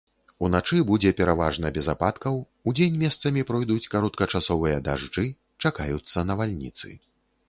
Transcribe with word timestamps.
Уначы 0.45 0.77
будзе 0.91 1.09
пераважна 1.19 1.71
без 1.75 1.89
ападкаў, 1.93 2.39
удзень 2.71 2.97
месцамі 3.03 3.45
пройдуць 3.49 3.89
кароткачасовыя 3.97 4.79
дажджы, 4.87 5.27
чакаюцца 5.67 6.25
навальніцы. 6.31 6.89